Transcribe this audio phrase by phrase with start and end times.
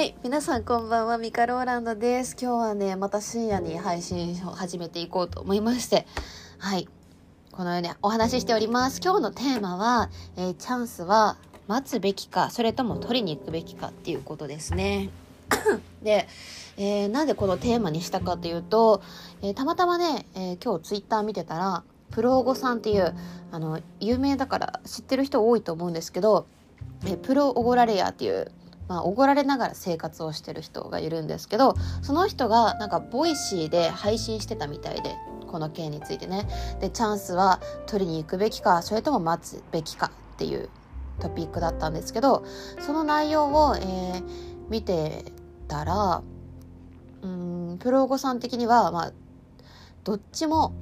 [0.00, 0.14] はい。
[0.24, 1.18] 皆さんこんばんは。
[1.18, 2.34] ミカローランドです。
[2.40, 6.06] 今日はね、また深夜に配信を始めていこうと思いまして。
[6.56, 6.88] はい。
[7.52, 9.02] このようにお話ししております。
[9.04, 11.36] 今日のテーマは、えーチャンスは
[11.68, 15.10] 待つべきか、それとも取りに行くべきかっていうことですね。
[16.02, 16.26] で、
[16.78, 19.02] えーなんでこのテーマにしたかというと、
[19.42, 23.14] えーたまたまね、えー今日ツイッター見てたら、プロオゴさんっていう、
[23.52, 26.46] あの、有名だから知ってる人多いと思うんですけど、
[27.04, 28.50] えープロ奢ラレヤーっていう、
[28.90, 35.14] まあ、おごられながら生活をしてる人がいるんですけどその人がなんか Voicy で配信してたみたいで
[35.46, 36.46] この件についてね。
[36.80, 40.68] でチャンスは取りに行くべきかそれとも待つべきかっていう
[41.20, 42.44] トピックだったんですけど
[42.80, 45.24] その内容を、えー見て
[45.68, 46.22] たら
[47.22, 49.12] うーんプロゴさん的には、まあ、
[50.04, 50.72] どっちも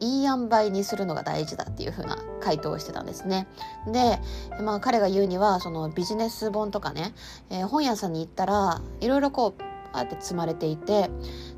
[0.00, 3.48] いい塩梅にするのが大事だっていう風な回答してたんですね。
[3.92, 4.20] で、
[4.62, 7.12] まあ彼が言うにはそのビジネス本とかね、
[7.50, 9.62] えー本屋さんに行ったらいろいろこう
[9.92, 11.10] あって積まれていて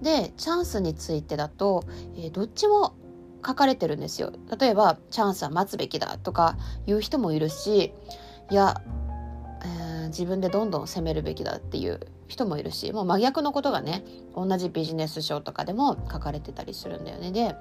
[0.00, 1.84] でチャンスについてだと、
[2.16, 2.94] えーどっちも
[3.46, 4.32] 書かれてるんですよ。
[4.58, 6.56] 例えばチャンスは待つべきだとか
[6.86, 7.92] 言う人もいるし
[8.50, 8.82] いや、
[9.64, 17.30] えー自分でどんどん攻めるべきだっていう人もいるしもう真逆のことがね同じビジネス書とかでも書かれてたりするんだよね。
[17.30, 17.54] で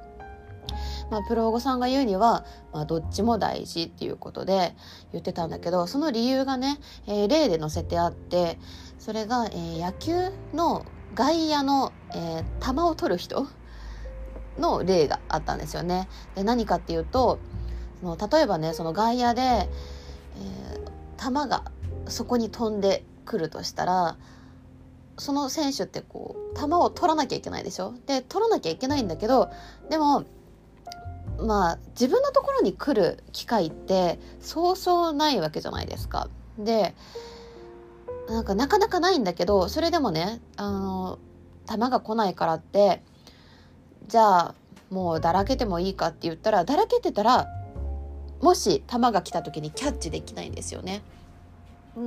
[1.12, 4.74] まあ、プロゴさんが言うには、まあ、どっちも大事っていうことで
[5.12, 8.58] 言ってたんだけどその理由がね、えー例で載せてあって
[8.98, 13.46] それが、えー野球の外野の、えー球を取る人
[14.58, 16.08] の例があったんですよね。
[16.36, 17.40] で何かっていうと
[18.00, 21.66] その例えばねその外野で、えー球が
[22.08, 24.18] そこに飛んでくるとしたら
[25.18, 27.94] その選手ってこう球を取らなきゃいけないでしょ？
[28.08, 29.52] で取らなきゃいけないんだけど
[29.90, 30.24] でも
[31.42, 36.30] まあ自分のところに来る機会ってそうそうないわけじゃないですか。
[36.58, 36.94] で
[38.30, 41.20] なんかなかなかないんだけどそれでもねあの
[41.70, 43.02] 球が来ないからって
[44.08, 44.56] じゃあ
[44.90, 47.48] もうだらけてもいいかって言ったらだらけてたら
[48.42, 51.02] もし球が来た時にキャッチできないんですよね。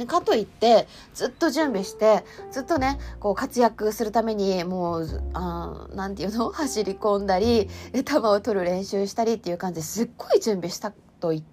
[0.06, 6.50] かといってずっと準備してずっとねこう活躍するためにもうあーなんていうの？
[6.53, 7.69] 走り込んだり
[8.05, 11.45] 球を取る練習したりっていう感じですっごい準備したとし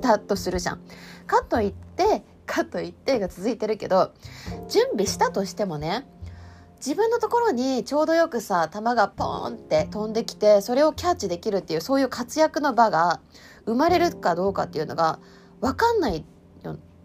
[0.00, 0.80] たとするじゃん。
[1.26, 4.12] かといってかといってが続いてるけど
[4.68, 6.06] 準備したとしてもね
[6.78, 13.20] 自分のところにちょうどよくさ球がポーンって飛んできてそれをキャッチできるっていうそういう活躍の場が
[13.66, 15.18] 生まれるかどうかっていうのが
[15.60, 16.24] 分かんない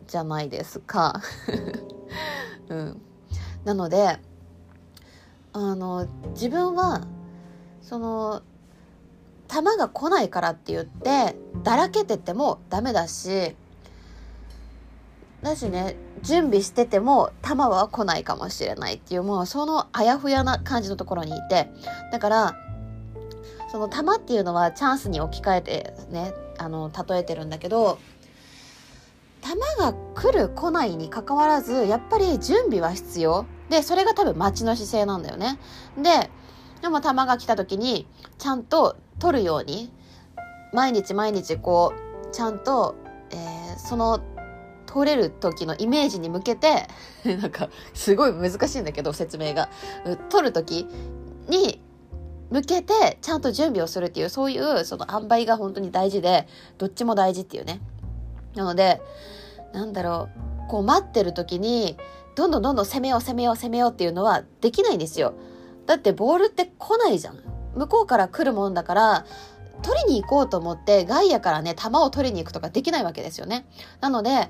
[0.08, 1.22] じゃないですか。
[2.69, 3.02] うん、
[3.66, 4.19] なので
[5.53, 7.06] あの自分は
[7.81, 8.42] その
[9.47, 13.56] 球が来ないからって言ってだらけててもダメだし
[15.44, 21.69] だしね準備してても球は来ないかもしれないっていうもうそのあやふやな感じのところにいて
[22.12, 22.56] だから
[23.72, 28.00] その球っていうのはチャンスに置き換えてねあの例えてるんだけど
[29.44, 33.46] 球が来る来ないにかかわらずやっぱり準備は必要。
[33.70, 35.59] でそれが多分待ちの姿勢なんだよね。
[35.98, 36.30] で
[36.81, 39.92] でも球が来た時にちゃんと取るように
[40.74, 41.94] 毎日毎日こ
[42.28, 42.96] うちゃんと、
[43.31, 44.22] えーその
[44.86, 46.88] 取れる時のイメージに向けて
[47.25, 49.70] なんかすごい難しいんだけど説明が。
[50.30, 50.88] 取る時
[51.50, 51.81] に
[52.52, 57.81] 向けてちゃんと準備をするっていうそういうその塩梅が本当に大事でどっちも大事っていうね。
[58.56, 59.02] なので
[59.74, 60.30] なんだろ
[60.68, 61.97] うこう待ってる時に
[62.36, 65.34] どんどんどんどん攻めよう攻めよう攻めようっていうのはできないんですよ。
[65.86, 67.40] だってボールって来ないじゃん。
[67.75, 69.25] 向こうから来るもんだから
[69.81, 73.66] 取りに行こうと思って外野からね球を取りに行くとかできないわけですよね。
[74.00, 74.50] なので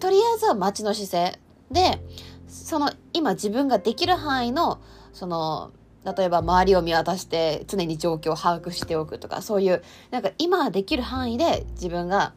[0.00, 1.40] とりあえずは待ちの姿勢。
[1.70, 2.02] で
[2.48, 4.80] その今自分ができる範囲の
[5.12, 5.72] その
[6.04, 12.34] 例えば周りを見渡して常に状況を把握しておくとかそういうなんか今できる範囲で自分が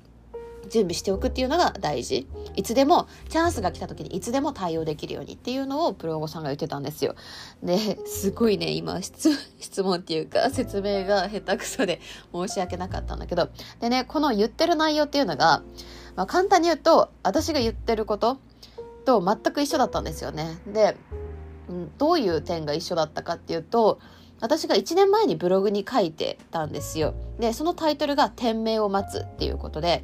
[0.69, 2.27] 準備しておくっていうのが大事。
[2.55, 7.15] いつでもチャンスが来た時にいつでも対応できるようにっていうのをプロゴさんが言ってたんですよ。
[7.63, 9.29] ですごいね今 質
[9.83, 12.01] 問っていうか説明が下手くそで
[12.33, 13.49] 申し訳なかったんだけど。
[13.79, 15.63] でねこの言ってる内容っていうのが、
[16.15, 18.37] まあ、簡単に言うと私が言ってること
[19.05, 20.59] と全く一緒だったんですよね。
[20.67, 20.97] で、
[21.97, 23.99] どういう点が一緒だったかっていうと
[24.41, 27.13] 私が1年前にブログに書いてたんですよ。
[27.39, 30.03] でそのタイトルが「天命を待つ」っていうことで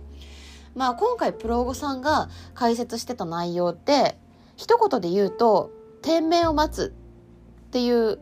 [0.75, 4.17] まあ今回プロゴさんが解説してた内容って
[4.55, 5.71] 一言で言うと
[6.01, 6.93] 天命を待つ
[7.67, 8.19] っていう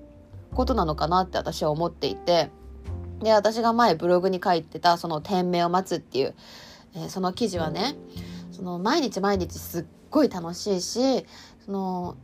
[0.53, 2.49] ことなのかなって私は思っていて
[3.21, 6.35] で私が前ブログに書いてたその天命を待つっていう、
[6.95, 7.95] えーその記事はね
[8.51, 11.25] その毎日毎日すっごい楽しいし
[11.65, 12.17] その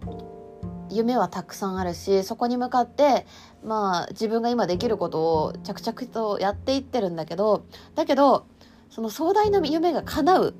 [0.89, 3.25] 夢はたくさんあるしそこに向かって
[3.63, 8.45] まあ自分が今できることを着々とやっていってるんだけどだけど
[8.95, 10.55] その壮大な夢が叶う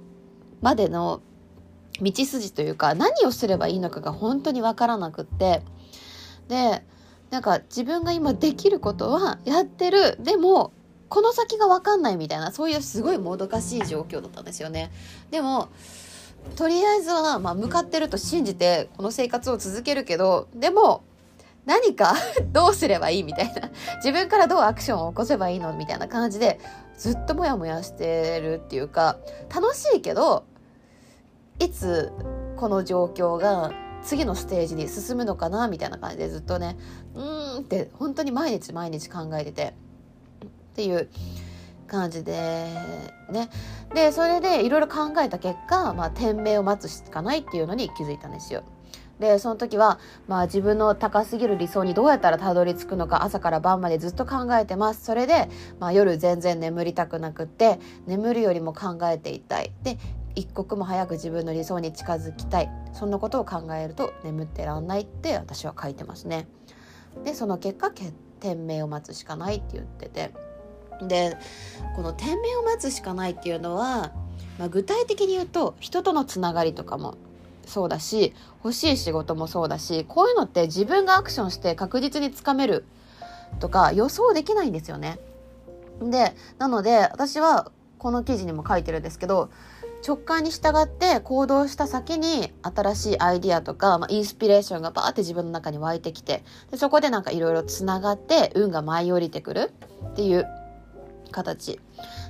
[0.59, 1.21] までの
[2.01, 5.61] 道筋というか何をすればいいのかが本当に分からなくって。
[6.49, 6.83] で
[7.31, 10.17] なんか自分が今できることはやってる。
[10.21, 10.73] でも
[11.07, 14.91] この先が分かんないみたいなそういうすごいもどかしい状況だったんですよね。
[15.31, 15.69] でも
[16.57, 21.03] とりあえずは、まあ、向かってると信じてこの生活を続けるけどでも
[21.65, 22.15] 何か
[22.51, 23.69] どうすればいいみたいな。
[24.03, 26.59] 自分からどうアクションを起こせばいいのみたいな感じで
[26.97, 29.17] ずっとモヤモヤしてるっていうか
[29.53, 30.45] 楽しいけど
[31.59, 32.11] いつ
[32.57, 33.71] この状況が
[34.03, 36.77] 次のステージに進むのかなみたいな感じでずっとね
[37.15, 39.73] うーんって本当に毎日毎日考えてて
[40.45, 41.09] っていう
[41.87, 42.67] 感じで
[43.31, 43.49] ね
[43.93, 48.63] でそれでいろいろ考えた結果、まあ、天命を待つしかないっていうのに気づいたんですよ。
[49.19, 55.05] でその時は、まあ、自分の高すぎる理想にどうやったらたどり着くのか朝から晩までずっと考えてます。
[55.05, 59.71] それで、まあ、夜全然眠りたくなくって眠るよりも考えていたい。
[59.83, 59.97] で
[60.35, 62.69] 一刻も早く自分の理想に近づきたい。
[62.93, 66.47] そんなことを考えると眠ってらんないって私は書いてますね。
[67.23, 67.91] でその結果
[68.41, 70.31] 天命を待つしかないって言ってて。
[71.01, 71.37] で
[71.95, 74.13] この天命を待つしかないっていうのは、
[74.57, 77.15] まあ、具体的に言うと人とのつながりとかも
[77.67, 78.33] そうだし
[78.63, 82.85] 欲しい仕事もそうだしこういうのって自分がアクションして確実につかめる
[83.59, 85.19] とか予想できないんですよね。
[86.01, 89.49] でなので私はこの記事にも書いてるんですけど
[90.05, 99.71] 直感に従って行動した先に新しいアイディアとか、まあ、インスピレーションがバーって自分の中に湧いてきてでそこでなんかいろいろつながって運が舞い降りてくる
[100.11, 100.45] っていう
[101.31, 101.79] 形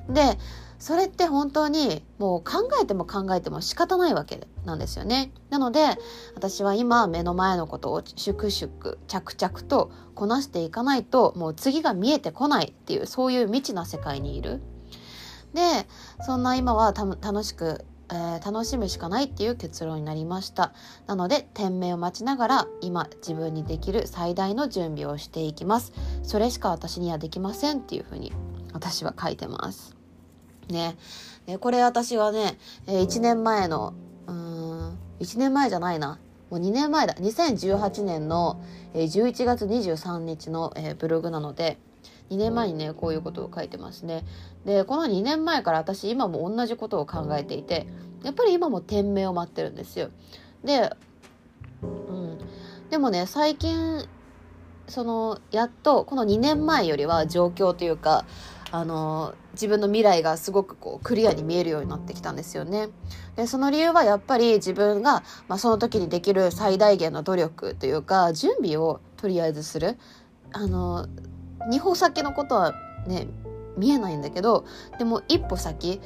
[0.10, 0.38] で
[0.86, 5.32] それって本当にもう考えても考えても仕方ないわけなんですよね。
[5.50, 5.98] なので
[6.36, 14.62] 私は今目の前のことを粛々着々とこなしていかないともう次が見えてこないっていうそういう未知な世界にいる。
[15.56, 15.88] で
[16.24, 20.76] そんな今は楽しくえー、楽しむしかないっていう結論になりました
[21.08, 25.92] なので天命を待ちながら今自分にできる最大の準備をしていきます
[26.22, 28.32] それしか私にはできませんっていうふうに
[28.74, 30.05] 私は書いてます。
[30.70, 30.98] ね。
[31.46, 32.58] でこれ私はね、
[32.88, 33.94] え1年前の、
[34.28, 36.20] うん、1年前じゃないな。
[36.50, 37.14] もう2年前だ。
[37.16, 38.62] 2018年の、
[38.94, 41.78] え11月23日の、ブログなので、
[42.30, 44.24] 2年前にね、こういうことを書いてますね。
[44.66, 47.88] で、この2年前から私今も同じことを考えていて、
[48.24, 50.10] やっぱり今も天命を待ってるんですよ。
[50.64, 50.92] で、
[51.84, 52.40] うん。
[52.90, 54.04] でもね、最近、
[54.88, 58.26] その、やっと、この2年前よりは状況というか、
[58.72, 62.90] あの自分の未来がすごくこうクリアに見えるようになってきたんですよね。
[63.36, 69.98] でその理由はやっぱり自分が、まあ、その時にできる最大限の努力というか準備をとりあえずする。
[70.52, 71.08] あの
[71.70, 72.74] 2歩先のことは
[73.08, 73.28] ね
[73.78, 74.66] 見えないんだけど
[74.98, 76.00] でも一歩先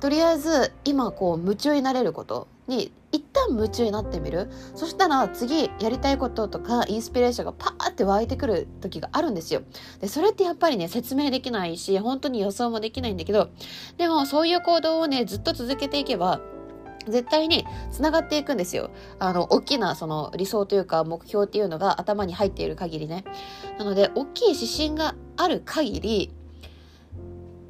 [0.00, 9.62] とりあえず今こう夢中になれることに一旦夢中になってみるそしたら次やりたいこととかインスピレーションがパーって湧いてくる時があるんですよ
[10.00, 13.50] でそれってやっぱりね説明できないし本当に予想もできないんだけど
[13.96, 16.40] でもそういう行動をねずっと続けていけば
[17.08, 18.90] 絶対に繋がっていくんですよ。
[19.18, 23.24] あの、大きなその理想というか目標っていうのが頭に入っている限りね。
[23.78, 26.34] なので、大きい指針がある限り、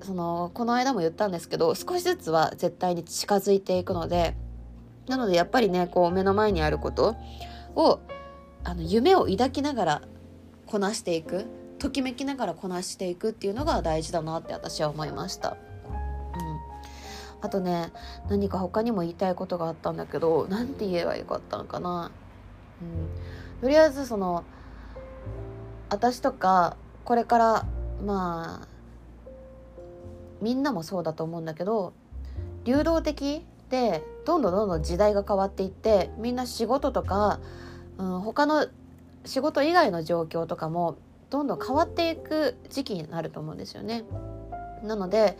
[0.06, 4.36] その、この間も言ったんですけど、少しずつは絶対に近づいていくので、
[5.08, 7.16] なのでやっぱりねこう目の前にあること
[7.75, 8.00] を
[8.64, 10.02] あの夢を抱きながら
[10.66, 11.46] こなしていく
[11.78, 15.56] ときめきながらこなしていくっていうのが大事だなって私は思いました。
[17.42, 17.92] あとね
[18.28, 22.10] 何か他にも言いたいことがあったんだけど何て言えばよかったのかな、
[22.80, 24.42] うん、とりあえずその
[25.90, 27.66] 私とかこれから
[28.04, 28.68] まあ
[30.40, 31.92] みんなもそうだと思うんだけど
[32.64, 37.40] 流動的でどんどんどんどん時代が変わっていってみんな仕事とか、
[37.98, 38.66] うん、他の
[39.24, 40.96] 仕事以外の状況とかも
[41.30, 44.04] どんどん変わっていく時期になると思うんですよね。
[44.84, 45.36] なので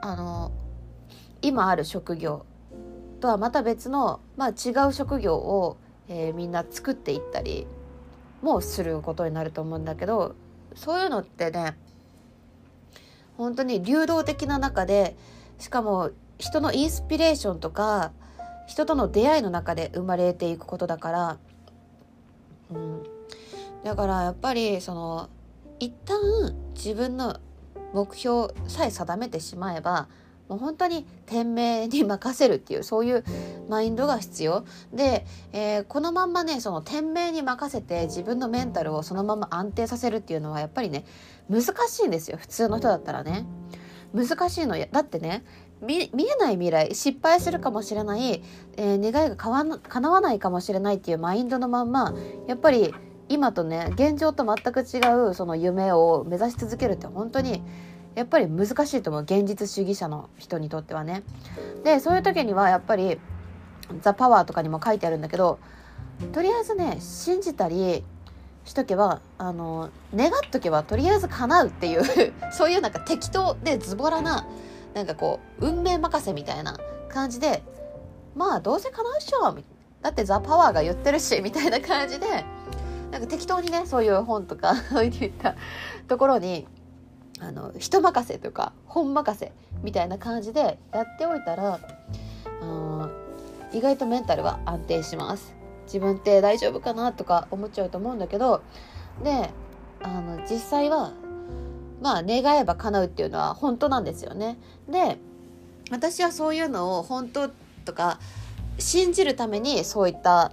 [0.00, 0.52] あの
[1.42, 2.46] 今ある職業
[3.20, 5.76] とはまた別の、まあ、違う職業を、
[6.08, 7.66] えー、みんな作っていったり
[8.42, 10.34] もすることになると思うんだけど
[10.74, 11.76] そういうのってね
[13.36, 15.16] 本当に流動的な中で
[15.58, 18.12] しかも人のインスピレーションとか
[18.66, 21.38] 人との出会いの中で生まれていくことだから、
[22.70, 23.02] うん、
[23.84, 25.28] だからやっぱりその
[25.78, 27.38] 一旦自分の
[27.92, 30.08] 目標さえ定めてしまえば
[30.52, 33.24] もう本当に天命に任せるっていうそういう
[33.68, 34.64] マインドが必要。
[34.92, 41.04] で、えー、このまんまねその天命に任せて自分のメンタルをそのまま安定させるっていうのはやっぱりね
[41.48, 42.36] 難しいんですよ。
[42.36, 43.46] 普通の人だったらね。
[44.14, 44.76] 難しいの。
[44.78, 45.42] だってね
[45.80, 48.42] 見えない未来失敗するかもしれない、
[48.76, 52.14] えー、願いが叶わないかもしれないっていうマインドのまんま
[52.46, 52.94] やっぱり
[53.32, 57.62] 今とね現状と全く違うその夢を目指し続けるって本当に
[58.14, 61.22] やっぱり難しいと思う現実主義者の人にとってはね。
[61.82, 63.18] でそういう時にはやっぱり
[64.02, 65.58] 「ザ・パワーとかにも書いてあるんだけど
[66.32, 68.04] とりあえずね信じたり
[68.66, 72.02] しとけばあの願っとけばとりあえず叶うっていう
[72.52, 74.46] そういうなんか適当でズボラな
[74.92, 77.62] なんかこう運命任せみたいな感じで
[78.34, 79.56] まあどうせ叶うっしょ
[80.02, 82.26] だってザ・パワーが言ってるしみたいな感じで
[83.12, 85.54] なんか適当にねそういう本とか そういった
[86.08, 86.66] ところに
[87.38, 89.52] あの人任せとか本任せ
[89.82, 91.78] みたいな感じでやっておいたら
[93.72, 95.54] 意外とメンタルは安定します
[95.86, 98.62] 自分って大丈夫かなとか思っちゃうと思うんだけど
[99.24, 99.50] で
[100.02, 101.12] あの実際は
[102.00, 104.58] まあ願えば叶うっていうのは本当なんですよね。
[104.88, 105.18] で
[105.90, 107.48] 私はそういうのを本当
[107.84, 108.18] とか
[108.78, 110.52] 信じるためにそういった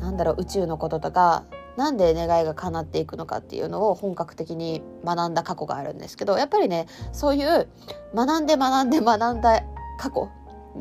[0.00, 1.44] なんだろう宇宙のこととか
[1.80, 7.68] なんで願いが叶っていくのかっていうのを本格的に学んだ過去があるんですけどやっぱりねそういう
[8.14, 9.62] 学んで学んで学んだ
[9.98, 10.28] 過去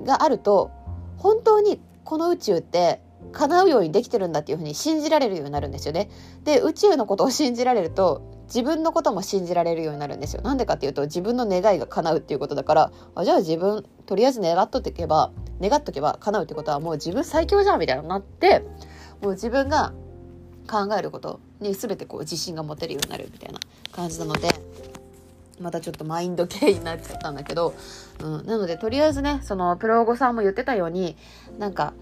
[0.04, 0.72] があると
[1.16, 3.02] 本当にこの宇宙って
[3.32, 6.10] 叶うようにできてるんだっていうふうに信じられるようになるんですよね。
[6.44, 10.42] で宇宙のことを信じられると自分のことも信じられるようになるんですよ。
[10.42, 18.66] なんでかっていうと自分の願いが叶うっていうことだからあじゃあ自分とりあえず願っとってけば願っとけば叶うってことはもう自分最強じゃんみたいになって
[19.22, 19.94] もう自分が
[20.70, 23.60] 考えることに全てこう自信が持てるようになるみたいな
[23.92, 24.50] 感じなので
[25.60, 27.74] またちょっとマインド系になっちゃったんだけど、
[28.22, 31.18] うん、なのでとりあえずねそのプロゴさんも言ってたように
[31.58, 31.94] なんか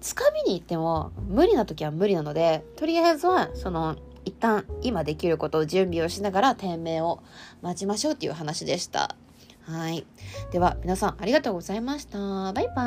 [0.00, 7.22] つかみに行っても無理な時は無理なのでとりあえずはその一旦今できることを準備をしながら天命を
[7.62, 9.14] 待ちましょうっていう話でした。
[9.62, 10.04] はい。
[10.52, 12.18] では皆さんありがとうございました。
[12.52, 12.82] バイバ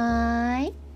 [0.60, 0.89] ーイ。